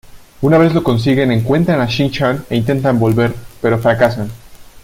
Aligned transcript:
Una 0.41 0.57
vez 0.57 0.73
lo 0.73 0.81
consiguen 0.83 1.31
encuentran 1.31 1.79
a 1.79 1.85
Shin 1.85 2.09
Chan 2.09 2.45
e 2.49 2.55
intentan 2.57 2.97
volver, 2.97 3.35
pero 3.61 3.77
fracasan. 3.77 4.31